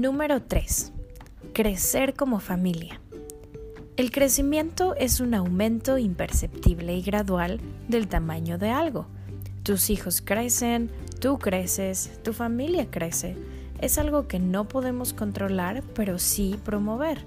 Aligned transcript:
Número 0.00 0.40
3. 0.40 0.92
Crecer 1.52 2.14
como 2.14 2.38
familia. 2.38 3.00
El 3.96 4.12
crecimiento 4.12 4.94
es 4.94 5.18
un 5.18 5.34
aumento 5.34 5.98
imperceptible 5.98 6.94
y 6.94 7.02
gradual 7.02 7.60
del 7.88 8.06
tamaño 8.06 8.58
de 8.58 8.70
algo. 8.70 9.08
Tus 9.64 9.90
hijos 9.90 10.22
crecen, 10.24 10.88
tú 11.20 11.40
creces, 11.40 12.20
tu 12.22 12.32
familia 12.32 12.86
crece. 12.88 13.36
Es 13.80 13.98
algo 13.98 14.28
que 14.28 14.38
no 14.38 14.68
podemos 14.68 15.12
controlar, 15.14 15.82
pero 15.96 16.20
sí 16.20 16.60
promover. 16.64 17.24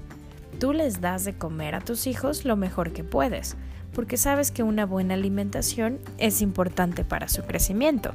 Tú 0.58 0.72
les 0.72 1.02
das 1.02 1.26
de 1.26 1.38
comer 1.38 1.76
a 1.76 1.82
tus 1.82 2.08
hijos 2.08 2.46
lo 2.46 2.56
mejor 2.56 2.94
que 2.94 3.04
puedes, 3.04 3.58
porque 3.92 4.16
sabes 4.16 4.50
que 4.50 4.64
una 4.64 4.86
buena 4.86 5.16
alimentación 5.16 6.00
es 6.18 6.42
importante 6.42 7.04
para 7.04 7.28
su 7.28 7.44
crecimiento. 7.44 8.14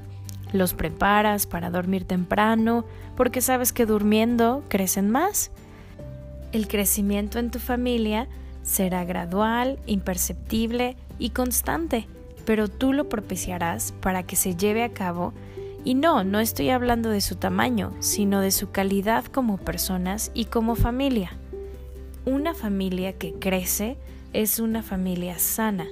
Los 0.52 0.74
preparas 0.74 1.46
para 1.46 1.70
dormir 1.70 2.04
temprano, 2.04 2.84
porque 3.16 3.40
sabes 3.40 3.72
que 3.72 3.86
durmiendo 3.86 4.62
crecen 4.68 5.10
más. 5.10 5.50
El 6.52 6.68
crecimiento 6.68 7.38
en 7.38 7.50
tu 7.50 7.58
familia 7.58 8.28
Será 8.66 9.04
gradual, 9.04 9.78
imperceptible 9.86 10.96
y 11.20 11.30
constante, 11.30 12.08
pero 12.44 12.66
tú 12.66 12.92
lo 12.92 13.08
propiciarás 13.08 13.92
para 13.92 14.24
que 14.24 14.34
se 14.34 14.56
lleve 14.56 14.82
a 14.82 14.92
cabo 14.92 15.32
y 15.84 15.94
no, 15.94 16.24
no 16.24 16.40
estoy 16.40 16.70
hablando 16.70 17.08
de 17.10 17.20
su 17.20 17.36
tamaño, 17.36 17.92
sino 18.00 18.40
de 18.40 18.50
su 18.50 18.72
calidad 18.72 19.24
como 19.24 19.56
personas 19.56 20.32
y 20.34 20.46
como 20.46 20.74
familia. 20.74 21.30
Una 22.24 22.54
familia 22.54 23.12
que 23.12 23.34
crece 23.34 23.96
es 24.32 24.58
una 24.58 24.82
familia 24.82 25.38
sana, 25.38 25.86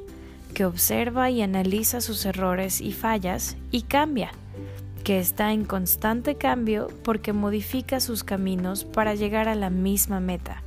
que 0.53 0.65
observa 0.65 1.31
y 1.31 1.43
analiza 1.43 2.01
sus 2.01 2.27
errores 2.27 2.81
y 2.81 2.91
fallas 2.91 3.57
y 3.71 3.83
cambia, 3.83 4.33
que 5.05 5.19
está 5.19 5.53
en 5.53 5.67
constante 5.67 6.37
cambio 6.37 6.89
porque 7.05 7.35
modifica 7.35 8.01
sus 8.01 8.25
caminos 8.25 8.85
para 8.85 9.15
llegar 9.15 9.49
a 9.49 9.55
la 9.55 9.69
misma 9.69 10.19
meta. 10.19 10.63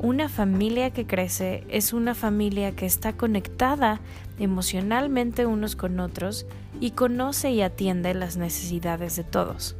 Una 0.00 0.30
familia 0.30 0.90
que 0.90 1.06
crece 1.06 1.64
es 1.68 1.92
una 1.92 2.14
familia 2.14 2.74
que 2.74 2.86
está 2.86 3.12
conectada 3.12 4.00
emocionalmente 4.38 5.44
unos 5.44 5.76
con 5.76 6.00
otros 6.00 6.46
y 6.80 6.92
conoce 6.92 7.50
y 7.50 7.60
atiende 7.60 8.14
las 8.14 8.38
necesidades 8.38 9.16
de 9.16 9.24
todos. 9.24 9.76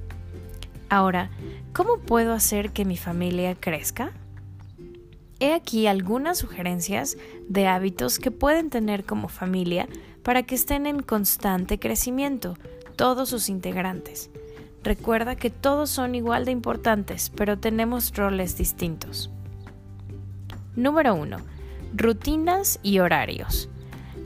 Ahora, 0.90 1.30
¿cómo 1.72 1.98
puedo 1.98 2.34
hacer 2.34 2.72
que 2.72 2.84
mi 2.84 2.98
familia 2.98 3.54
crezca? 3.54 4.12
He 5.38 5.54
aquí 5.54 5.86
algunas 5.86 6.36
sugerencias 6.36 7.16
de 7.48 7.66
hábitos 7.66 8.18
que 8.18 8.30
pueden 8.30 8.68
tener 8.68 9.04
como 9.04 9.28
familia 9.28 9.88
para 10.22 10.42
que 10.42 10.54
estén 10.54 10.86
en 10.86 11.00
constante 11.00 11.78
crecimiento, 11.78 12.58
todos 13.00 13.30
sus 13.30 13.48
integrantes. 13.48 14.28
Recuerda 14.84 15.34
que 15.34 15.48
todos 15.48 15.88
son 15.88 16.14
igual 16.14 16.44
de 16.44 16.50
importantes, 16.50 17.32
pero 17.34 17.58
tenemos 17.58 18.14
roles 18.14 18.58
distintos. 18.58 19.30
Número 20.76 21.14
1. 21.14 21.38
Rutinas 21.96 22.78
y 22.82 22.98
horarios. 22.98 23.70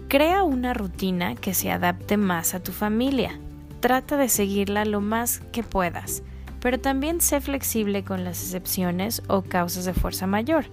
Crea 0.08 0.42
una 0.42 0.74
rutina 0.74 1.36
que 1.36 1.54
se 1.54 1.70
adapte 1.70 2.16
más 2.16 2.52
a 2.52 2.64
tu 2.64 2.72
familia. 2.72 3.38
Trata 3.78 4.16
de 4.16 4.28
seguirla 4.28 4.84
lo 4.84 5.00
más 5.00 5.38
que 5.52 5.62
puedas, 5.62 6.24
pero 6.58 6.80
también 6.80 7.20
sé 7.20 7.40
flexible 7.40 8.02
con 8.02 8.24
las 8.24 8.42
excepciones 8.42 9.22
o 9.28 9.42
causas 9.42 9.84
de 9.84 9.94
fuerza 9.94 10.26
mayor. 10.26 10.64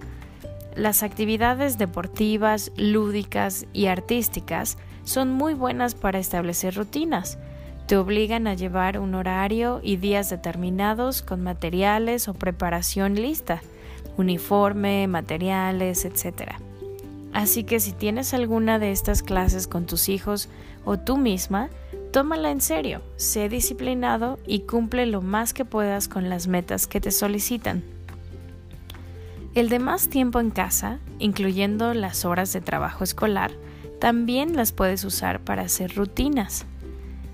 Las 0.74 1.04
actividades 1.04 1.78
deportivas, 1.78 2.72
lúdicas 2.76 3.64
y 3.72 3.86
artísticas 3.86 4.76
son 5.04 5.30
muy 5.30 5.54
buenas 5.54 5.94
para 5.94 6.18
establecer 6.18 6.74
rutinas. 6.74 7.38
Te 7.86 7.96
obligan 7.96 8.46
a 8.46 8.54
llevar 8.54 8.98
un 8.98 9.14
horario 9.14 9.80
y 9.82 9.96
días 9.96 10.30
determinados 10.30 11.22
con 11.22 11.42
materiales 11.42 12.28
o 12.28 12.34
preparación 12.34 13.14
lista 13.16 13.60
uniforme, 14.16 15.06
materiales, 15.08 16.04
etc. 16.04 16.52
Así 17.32 17.64
que 17.64 17.80
si 17.80 17.92
tienes 17.92 18.34
alguna 18.34 18.78
de 18.78 18.92
estas 18.92 19.22
clases 19.22 19.66
con 19.66 19.86
tus 19.86 20.08
hijos 20.08 20.48
o 20.84 20.98
tú 20.98 21.16
misma, 21.16 21.70
tómala 22.12 22.50
en 22.50 22.60
serio, 22.60 23.02
sé 23.16 23.48
disciplinado 23.48 24.38
y 24.46 24.60
cumple 24.60 25.06
lo 25.06 25.22
más 25.22 25.54
que 25.54 25.64
puedas 25.64 26.08
con 26.08 26.28
las 26.28 26.46
metas 26.46 26.86
que 26.86 27.00
te 27.00 27.10
solicitan. 27.10 27.82
El 29.54 29.68
de 29.68 29.78
más 29.78 30.08
tiempo 30.08 30.40
en 30.40 30.50
casa, 30.50 30.98
incluyendo 31.18 31.92
las 31.94 32.24
horas 32.24 32.52
de 32.52 32.60
trabajo 32.60 33.04
escolar, 33.04 33.52
también 34.00 34.56
las 34.56 34.72
puedes 34.72 35.04
usar 35.04 35.40
para 35.40 35.62
hacer 35.62 35.94
rutinas. 35.94 36.66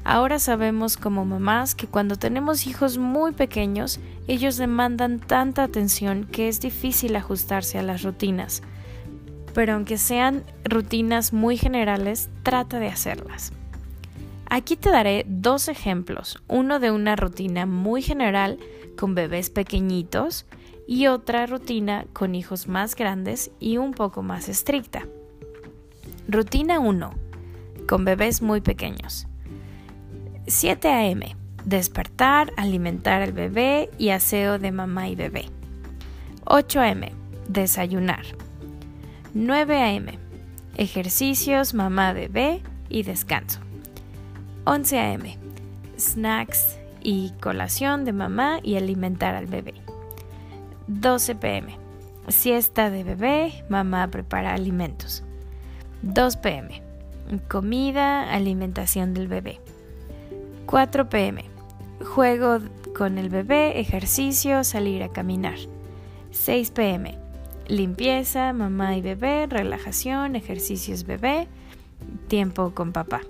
Ahora 0.04 0.38
sabemos 0.38 0.96
como 0.96 1.24
mamás 1.24 1.74
que 1.74 1.86
cuando 1.86 2.16
tenemos 2.16 2.66
hijos 2.66 2.98
muy 2.98 3.32
pequeños, 3.32 4.00
ellos 4.26 4.56
demandan 4.56 5.20
tanta 5.20 5.62
atención 5.62 6.24
que 6.24 6.48
es 6.48 6.60
difícil 6.60 7.14
ajustarse 7.16 7.78
a 7.78 7.82
las 7.82 8.02
rutinas. 8.02 8.62
Pero 9.54 9.74
aunque 9.74 9.98
sean 9.98 10.44
rutinas 10.64 11.32
muy 11.32 11.56
generales, 11.56 12.30
trata 12.42 12.78
de 12.78 12.88
hacerlas. 12.88 13.52
Aquí 14.50 14.76
te 14.76 14.90
daré 14.90 15.26
dos 15.28 15.68
ejemplos, 15.68 16.42
uno 16.48 16.78
de 16.78 16.90
una 16.90 17.16
rutina 17.16 17.66
muy 17.66 18.00
general 18.00 18.58
con 18.96 19.14
bebés 19.14 19.50
pequeñitos 19.50 20.46
y 20.86 21.06
otra 21.06 21.44
rutina 21.44 22.06
con 22.14 22.34
hijos 22.34 22.66
más 22.66 22.96
grandes 22.96 23.50
y 23.60 23.76
un 23.76 23.92
poco 23.92 24.22
más 24.22 24.48
estricta. 24.48 25.06
Rutina 26.28 26.80
1. 26.80 27.14
Con 27.86 28.04
bebés 28.06 28.40
muy 28.40 28.62
pequeños. 28.62 29.26
7 30.48 30.88
a.m. 30.88 31.36
Despertar, 31.64 32.52
alimentar 32.56 33.20
al 33.22 33.32
bebé 33.32 33.90
y 33.98 34.10
aseo 34.10 34.58
de 34.58 34.72
mamá 34.72 35.08
y 35.08 35.14
bebé. 35.14 35.46
8 36.46 36.80
a.m. 36.80 37.12
Desayunar. 37.48 38.24
9 39.34 39.76
a.m. 39.76 40.18
Ejercicios, 40.76 41.74
mamá, 41.74 42.12
bebé 42.12 42.62
y 42.88 43.02
descanso. 43.02 43.60
11 44.64 44.98
a.m. 44.98 45.38
Snacks 45.98 46.78
y 47.02 47.32
colación 47.40 48.04
de 48.04 48.12
mamá 48.12 48.60
y 48.62 48.76
alimentar 48.76 49.34
al 49.34 49.46
bebé. 49.46 49.74
12 50.86 51.34
pm. 51.34 51.76
Siesta 52.28 52.90
de 52.90 53.04
bebé, 53.04 53.64
mamá 53.68 54.08
prepara 54.08 54.54
alimentos. 54.54 55.22
2 56.02 56.36
pm. 56.36 56.82
Comida, 57.48 58.32
alimentación 58.32 59.12
del 59.12 59.28
bebé. 59.28 59.60
4 60.68 61.08
pm. 61.08 61.46
Juego 62.04 62.58
con 62.94 63.16
el 63.16 63.30
bebé, 63.30 63.80
ejercicio, 63.80 64.64
salir 64.64 65.02
a 65.02 65.08
caminar. 65.08 65.56
6 66.30 66.72
pm. 66.72 67.16
Limpieza, 67.68 68.52
mamá 68.52 68.94
y 68.94 69.00
bebé, 69.00 69.46
relajación, 69.46 70.36
ejercicios 70.36 71.06
bebé, 71.06 71.48
tiempo 72.28 72.74
con 72.74 72.92
papá. 72.92 73.22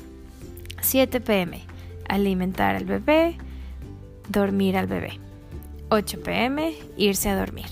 7 0.83 1.21
pm. 1.21 1.61
Alimentar 2.09 2.75
al 2.75 2.87
bebé, 2.87 3.39
dormir 4.29 4.77
al 4.77 4.89
bebé. 4.89 5.21
8 5.91 6.21
pm. 6.25 6.75
Irse 6.97 7.29
a 7.29 7.39
dormir. 7.39 7.71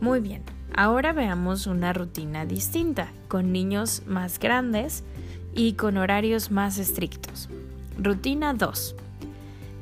Muy 0.00 0.18
bien, 0.18 0.42
ahora 0.74 1.12
veamos 1.12 1.68
una 1.68 1.92
rutina 1.92 2.46
distinta, 2.46 3.12
con 3.28 3.52
niños 3.52 4.02
más 4.08 4.40
grandes 4.40 5.04
y 5.54 5.74
con 5.74 5.98
horarios 5.98 6.50
más 6.50 6.78
estrictos. 6.78 7.48
Rutina 8.02 8.54
2. 8.54 8.96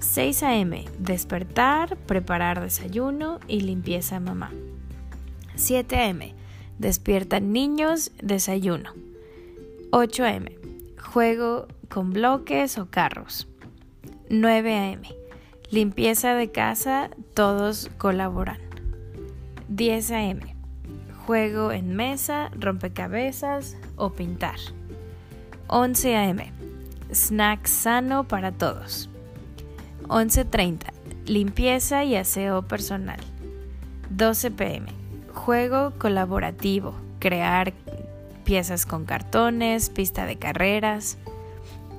6 0.00 0.42
a.m. 0.42 0.84
Despertar, 0.98 1.96
preparar 1.96 2.60
desayuno 2.60 3.38
y 3.46 3.60
limpieza 3.60 4.18
mamá. 4.18 4.50
7 5.54 5.96
a.m. 5.96 6.34
Despiertan 6.78 7.52
niños, 7.52 8.10
desayuno. 8.20 8.92
8 9.92 10.24
a.m. 10.24 10.58
Juego 11.00 11.68
con 11.88 12.12
bloques 12.12 12.78
o 12.78 12.90
carros. 12.90 13.46
9 14.30 14.74
a.m. 14.74 15.08
Limpieza 15.70 16.34
de 16.34 16.50
casa, 16.50 17.10
todos 17.34 17.88
colaboran. 17.98 18.58
10 19.68 20.10
a.m. 20.10 20.56
Juego 21.24 21.70
en 21.70 21.94
mesa, 21.94 22.50
rompecabezas 22.58 23.76
o 23.94 24.10
pintar. 24.10 24.56
11 25.68 26.16
a.m 26.16 26.57
snack 27.12 27.66
sano 27.66 28.24
para 28.24 28.52
todos. 28.52 29.08
11.30. 30.08 30.92
Limpieza 31.26 32.04
y 32.04 32.16
aseo 32.16 32.62
personal. 32.62 33.20
12 34.10 34.50
pm. 34.52 34.92
Juego 35.34 35.92
colaborativo. 35.98 36.94
Crear 37.18 37.72
piezas 38.44 38.86
con 38.86 39.04
cartones, 39.04 39.90
pista 39.90 40.26
de 40.26 40.36
carreras. 40.36 41.18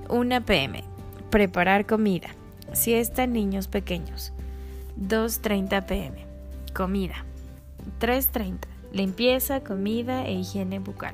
1 0.09 0.45
pm. 0.45 0.83
Preparar 1.29 1.85
comida. 1.85 2.29
Siesta 2.73 3.27
niños 3.27 3.67
pequeños. 3.67 4.33
2.30 4.99 5.85
pm. 5.85 6.25
Comida. 6.73 7.25
3.30. 7.99 8.57
Limpieza, 8.91 9.61
comida 9.61 10.25
e 10.25 10.33
higiene 10.33 10.79
bucal. 10.79 11.13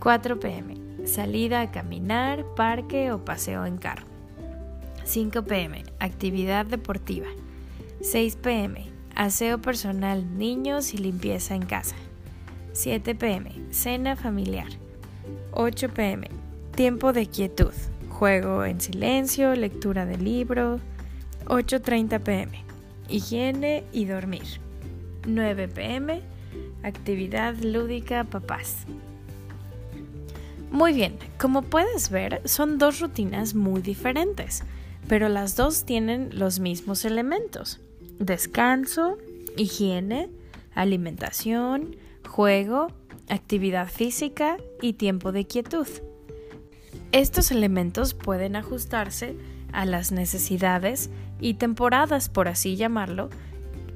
4 0.00 0.40
pm 0.40 0.87
salida 1.08 1.60
a 1.60 1.70
caminar, 1.70 2.44
parque 2.54 3.10
o 3.12 3.24
paseo 3.24 3.64
en 3.66 3.78
carro. 3.78 4.06
5 5.04 5.42
pm, 5.42 5.84
actividad 5.98 6.66
deportiva. 6.66 7.28
6 8.00 8.36
pm, 8.36 8.86
aseo 9.14 9.60
personal, 9.60 10.38
niños 10.38 10.94
y 10.94 10.98
limpieza 10.98 11.54
en 11.54 11.64
casa. 11.64 11.96
7 12.72 13.14
pm, 13.14 13.50
cena 13.70 14.14
familiar. 14.14 14.68
8 15.52 15.88
pm, 15.88 16.28
tiempo 16.74 17.12
de 17.12 17.26
quietud, 17.26 17.72
juego 18.10 18.64
en 18.64 18.80
silencio, 18.80 19.54
lectura 19.54 20.04
de 20.04 20.18
libro. 20.18 20.78
8.30 21.46 22.20
pm, 22.20 22.64
higiene 23.08 23.84
y 23.90 24.04
dormir. 24.04 24.60
9 25.26 25.68
pm, 25.68 26.20
actividad 26.82 27.56
lúdica 27.56 28.24
papás. 28.24 28.86
Muy 30.70 30.92
bien, 30.92 31.16
como 31.38 31.62
puedes 31.62 32.10
ver, 32.10 32.42
son 32.44 32.78
dos 32.78 33.00
rutinas 33.00 33.54
muy 33.54 33.80
diferentes, 33.80 34.64
pero 35.08 35.28
las 35.28 35.56
dos 35.56 35.84
tienen 35.84 36.30
los 36.32 36.60
mismos 36.60 37.04
elementos. 37.04 37.80
Descanso, 38.18 39.16
higiene, 39.56 40.28
alimentación, 40.74 41.96
juego, 42.26 42.88
actividad 43.28 43.88
física 43.88 44.58
y 44.82 44.94
tiempo 44.94 45.32
de 45.32 45.46
quietud. 45.46 45.88
Estos 47.12 47.50
elementos 47.50 48.12
pueden 48.12 48.54
ajustarse 48.54 49.34
a 49.72 49.86
las 49.86 50.12
necesidades 50.12 51.08
y 51.40 51.54
temporadas, 51.54 52.28
por 52.28 52.48
así 52.48 52.76
llamarlo, 52.76 53.30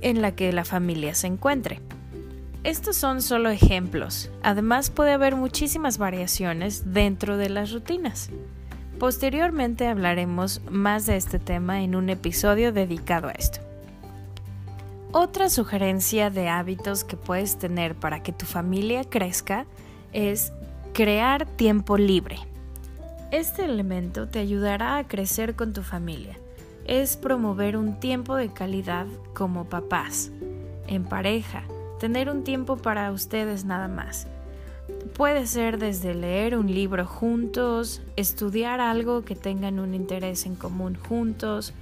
en 0.00 0.22
la 0.22 0.34
que 0.34 0.52
la 0.52 0.64
familia 0.64 1.14
se 1.14 1.26
encuentre. 1.26 1.80
Estos 2.64 2.94
son 2.94 3.22
solo 3.22 3.50
ejemplos, 3.50 4.30
además 4.44 4.90
puede 4.90 5.10
haber 5.10 5.34
muchísimas 5.34 5.98
variaciones 5.98 6.92
dentro 6.94 7.36
de 7.36 7.48
las 7.48 7.72
rutinas. 7.72 8.30
Posteriormente 9.00 9.88
hablaremos 9.88 10.60
más 10.70 11.06
de 11.06 11.16
este 11.16 11.40
tema 11.40 11.82
en 11.82 11.96
un 11.96 12.08
episodio 12.08 12.72
dedicado 12.72 13.26
a 13.26 13.32
esto. 13.32 13.58
Otra 15.10 15.50
sugerencia 15.50 16.30
de 16.30 16.48
hábitos 16.48 17.02
que 17.02 17.16
puedes 17.16 17.58
tener 17.58 17.96
para 17.96 18.22
que 18.22 18.32
tu 18.32 18.46
familia 18.46 19.02
crezca 19.02 19.66
es 20.12 20.52
crear 20.94 21.46
tiempo 21.46 21.98
libre. 21.98 22.38
Este 23.32 23.64
elemento 23.64 24.28
te 24.28 24.38
ayudará 24.38 24.98
a 24.98 25.08
crecer 25.08 25.56
con 25.56 25.72
tu 25.72 25.82
familia. 25.82 26.38
Es 26.84 27.16
promover 27.16 27.76
un 27.76 27.98
tiempo 27.98 28.36
de 28.36 28.52
calidad 28.52 29.06
como 29.34 29.64
papás, 29.64 30.30
en 30.86 31.04
pareja, 31.04 31.64
tener 32.02 32.28
un 32.28 32.42
tiempo 32.42 32.78
para 32.78 33.12
ustedes 33.12 33.64
nada 33.64 33.86
más. 33.86 34.26
Puede 35.16 35.46
ser 35.46 35.78
desde 35.78 36.14
leer 36.14 36.58
un 36.58 36.66
libro 36.66 37.06
juntos, 37.06 38.02
estudiar 38.16 38.80
algo 38.80 39.24
que 39.24 39.36
tengan 39.36 39.78
un 39.78 39.94
interés 39.94 40.44
en 40.44 40.56
común 40.56 40.96
juntos, 40.96 41.74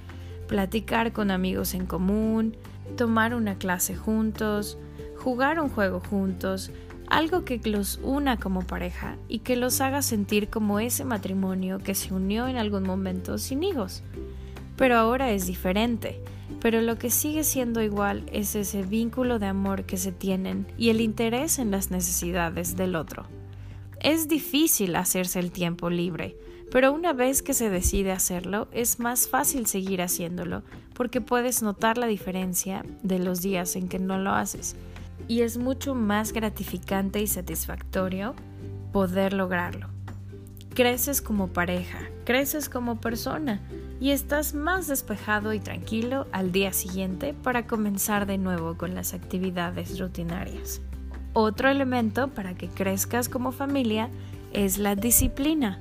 platicar 0.47 1.11
con 1.11 1.31
amigos 1.31 1.73
en 1.73 1.87
común, 1.87 2.55
tomar 2.97 3.33
una 3.33 3.55
clase 3.55 3.95
juntos, 3.95 4.77
jugar 5.17 5.59
un 5.59 5.69
juego 5.69 5.99
juntos, 5.99 6.69
algo 7.07 7.43
que 7.43 7.59
los 7.65 7.99
una 8.03 8.37
como 8.37 8.61
pareja 8.61 9.15
y 9.27 9.39
que 9.39 9.55
los 9.55 9.81
haga 9.81 10.03
sentir 10.03 10.49
como 10.49 10.79
ese 10.79 11.03
matrimonio 11.03 11.79
que 11.79 11.95
se 11.95 12.13
unió 12.13 12.47
en 12.47 12.57
algún 12.57 12.83
momento 12.83 13.39
sin 13.39 13.63
hijos. 13.63 14.03
Pero 14.81 14.97
ahora 14.97 15.29
es 15.29 15.45
diferente, 15.45 16.19
pero 16.59 16.81
lo 16.81 16.97
que 16.97 17.11
sigue 17.11 17.43
siendo 17.43 17.83
igual 17.83 18.25
es 18.33 18.55
ese 18.55 18.81
vínculo 18.81 19.37
de 19.37 19.45
amor 19.45 19.83
que 19.83 19.95
se 19.95 20.11
tienen 20.11 20.65
y 20.75 20.89
el 20.89 21.01
interés 21.01 21.59
en 21.59 21.69
las 21.69 21.91
necesidades 21.91 22.75
del 22.75 22.95
otro. 22.95 23.27
Es 23.99 24.27
difícil 24.27 24.95
hacerse 24.95 25.39
el 25.39 25.51
tiempo 25.51 25.91
libre, 25.91 26.35
pero 26.71 26.93
una 26.93 27.13
vez 27.13 27.43
que 27.43 27.53
se 27.53 27.69
decide 27.69 28.11
hacerlo 28.11 28.69
es 28.71 28.99
más 28.99 29.27
fácil 29.27 29.67
seguir 29.67 30.01
haciéndolo 30.01 30.63
porque 30.95 31.21
puedes 31.21 31.61
notar 31.61 31.99
la 31.99 32.07
diferencia 32.07 32.83
de 33.03 33.19
los 33.19 33.43
días 33.43 33.75
en 33.75 33.87
que 33.87 33.99
no 33.99 34.17
lo 34.17 34.31
haces 34.31 34.75
y 35.27 35.41
es 35.41 35.59
mucho 35.59 35.93
más 35.93 36.33
gratificante 36.33 37.21
y 37.21 37.27
satisfactorio 37.27 38.33
poder 38.91 39.33
lograrlo. 39.33 39.89
Creces 40.73 41.21
como 41.21 41.49
pareja, 41.49 41.99
creces 42.25 42.67
como 42.67 42.99
persona 42.99 43.61
y 44.01 44.11
estás 44.11 44.53
más 44.53 44.87
despejado 44.87 45.53
y 45.53 45.61
tranquilo 45.61 46.27
al 46.33 46.51
día 46.51 46.73
siguiente 46.73 47.33
para 47.33 47.67
comenzar 47.67 48.25
de 48.25 48.37
nuevo 48.37 48.75
con 48.75 48.95
las 48.95 49.13
actividades 49.13 49.97
rutinarias. 49.97 50.81
Otro 51.31 51.69
elemento 51.69 52.27
para 52.27 52.55
que 52.55 52.67
crezcas 52.67 53.29
como 53.29 53.53
familia 53.53 54.09
es 54.51 54.79
la 54.79 54.95
disciplina. 54.95 55.79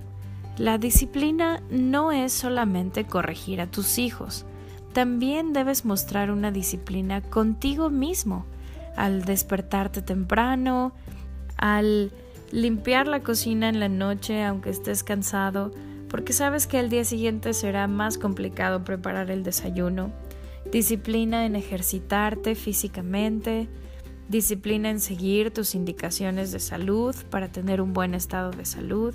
La 0.58 0.78
disciplina 0.78 1.62
no 1.70 2.12
es 2.12 2.32
solamente 2.32 3.04
corregir 3.04 3.60
a 3.60 3.70
tus 3.70 3.98
hijos, 3.98 4.44
también 4.92 5.52
debes 5.52 5.84
mostrar 5.84 6.30
una 6.30 6.50
disciplina 6.50 7.20
contigo 7.20 7.90
mismo, 7.90 8.44
al 8.96 9.24
despertarte 9.24 10.02
temprano, 10.02 10.92
al 11.56 12.10
limpiar 12.50 13.06
la 13.06 13.20
cocina 13.20 13.68
en 13.68 13.78
la 13.78 13.88
noche 13.88 14.42
aunque 14.42 14.70
estés 14.70 15.04
cansado, 15.04 15.70
porque 16.10 16.32
sabes 16.32 16.66
que 16.66 16.78
al 16.78 16.90
día 16.90 17.04
siguiente 17.04 17.54
será 17.54 17.86
más 17.86 18.18
complicado 18.18 18.84
preparar 18.84 19.30
el 19.30 19.42
desayuno, 19.42 20.12
disciplina 20.70 21.46
en 21.46 21.56
ejercitarte 21.56 22.54
físicamente, 22.54 23.68
disciplina 24.28 24.90
en 24.90 25.00
seguir 25.00 25.50
tus 25.52 25.74
indicaciones 25.74 26.52
de 26.52 26.60
salud 26.60 27.16
para 27.30 27.48
tener 27.48 27.80
un 27.80 27.94
buen 27.94 28.14
estado 28.14 28.50
de 28.50 28.64
salud, 28.66 29.14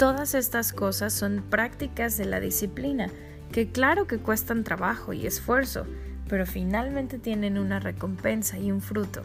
Todas 0.00 0.34
estas 0.34 0.72
cosas 0.72 1.12
son 1.12 1.44
prácticas 1.50 2.16
de 2.16 2.24
la 2.24 2.40
disciplina, 2.40 3.10
que 3.52 3.68
claro 3.68 4.06
que 4.06 4.16
cuestan 4.16 4.64
trabajo 4.64 5.12
y 5.12 5.26
esfuerzo, 5.26 5.84
pero 6.26 6.46
finalmente 6.46 7.18
tienen 7.18 7.58
una 7.58 7.80
recompensa 7.80 8.58
y 8.58 8.72
un 8.72 8.80
fruto. 8.80 9.24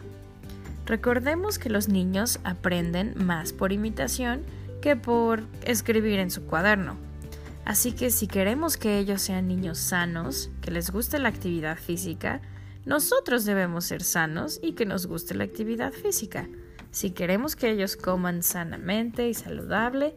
Recordemos 0.84 1.58
que 1.58 1.70
los 1.70 1.88
niños 1.88 2.40
aprenden 2.44 3.14
más 3.16 3.54
por 3.54 3.72
imitación 3.72 4.42
que 4.86 4.94
por 4.94 5.42
escribir 5.64 6.20
en 6.20 6.30
su 6.30 6.44
cuaderno. 6.44 6.96
Así 7.64 7.90
que 7.90 8.10
si 8.10 8.28
queremos 8.28 8.76
que 8.76 9.00
ellos 9.00 9.20
sean 9.20 9.48
niños 9.48 9.78
sanos, 9.78 10.48
que 10.60 10.70
les 10.70 10.92
guste 10.92 11.18
la 11.18 11.28
actividad 11.28 11.76
física, 11.76 12.40
nosotros 12.84 13.44
debemos 13.44 13.86
ser 13.86 14.04
sanos 14.04 14.60
y 14.62 14.74
que 14.74 14.86
nos 14.86 15.06
guste 15.06 15.34
la 15.34 15.42
actividad 15.42 15.92
física. 15.92 16.48
Si 16.92 17.10
queremos 17.10 17.56
que 17.56 17.68
ellos 17.68 17.96
coman 17.96 18.44
sanamente 18.44 19.28
y 19.28 19.34
saludable, 19.34 20.14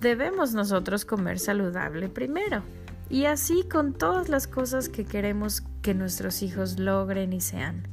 debemos 0.00 0.54
nosotros 0.54 1.04
comer 1.04 1.40
saludable 1.40 2.08
primero. 2.08 2.62
Y 3.10 3.24
así 3.24 3.64
con 3.68 3.94
todas 3.94 4.28
las 4.28 4.46
cosas 4.46 4.88
que 4.88 5.04
queremos 5.04 5.64
que 5.82 5.92
nuestros 5.92 6.40
hijos 6.42 6.78
logren 6.78 7.32
y 7.32 7.40
sean. 7.40 7.88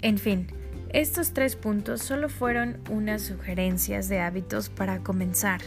En 0.00 0.16
fin, 0.16 0.46
estos 0.92 1.32
tres 1.32 1.54
puntos 1.54 2.02
solo 2.02 2.28
fueron 2.28 2.78
unas 2.90 3.22
sugerencias 3.22 4.08
de 4.08 4.20
hábitos 4.20 4.68
para 4.68 4.98
comenzar. 5.00 5.60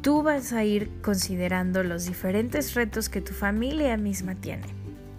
Tú 0.00 0.22
vas 0.22 0.54
a 0.54 0.64
ir 0.64 0.90
considerando 1.02 1.82
los 1.82 2.06
diferentes 2.06 2.74
retos 2.74 3.10
que 3.10 3.20
tu 3.20 3.34
familia 3.34 3.96
misma 3.98 4.34
tiene. 4.34 4.66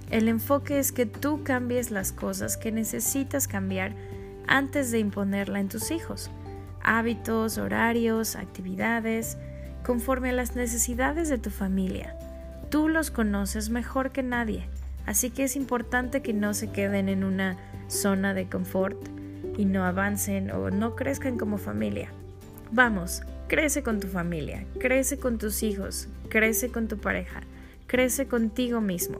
El 0.09 0.27
enfoque 0.27 0.79
es 0.79 0.91
que 0.91 1.05
tú 1.05 1.43
cambies 1.43 1.91
las 1.91 2.11
cosas 2.11 2.57
que 2.57 2.71
necesitas 2.71 3.47
cambiar 3.47 3.93
antes 4.47 4.89
de 4.89 4.99
imponerla 4.99 5.59
en 5.59 5.69
tus 5.69 5.91
hijos. 5.91 6.31
Hábitos, 6.81 7.59
horarios, 7.59 8.35
actividades, 8.35 9.37
conforme 9.85 10.29
a 10.29 10.33
las 10.33 10.55
necesidades 10.55 11.29
de 11.29 11.37
tu 11.37 11.49
familia. 11.49 12.17
Tú 12.71 12.87
los 12.87 13.11
conoces 13.11 13.69
mejor 13.69 14.11
que 14.11 14.23
nadie, 14.23 14.67
así 15.05 15.29
que 15.29 15.43
es 15.43 15.55
importante 15.55 16.21
que 16.21 16.33
no 16.33 16.53
se 16.53 16.71
queden 16.71 17.09
en 17.09 17.23
una 17.23 17.57
zona 17.87 18.33
de 18.33 18.49
confort 18.49 18.97
y 19.57 19.65
no 19.65 19.83
avancen 19.83 20.51
o 20.51 20.69
no 20.69 20.95
crezcan 20.95 21.37
como 21.37 21.57
familia. 21.57 22.09
Vamos, 22.71 23.21
crece 23.47 23.83
con 23.83 23.99
tu 23.99 24.07
familia, 24.07 24.65
crece 24.79 25.17
con 25.17 25.37
tus 25.37 25.63
hijos, 25.63 26.07
crece 26.29 26.69
con 26.69 26.87
tu 26.87 26.97
pareja, 26.97 27.41
crece 27.87 28.27
contigo 28.27 28.81
mismo. 28.81 29.17